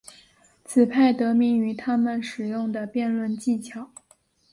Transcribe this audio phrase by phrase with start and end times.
[0.65, 3.91] 此派得名于他们使用的辩论技巧。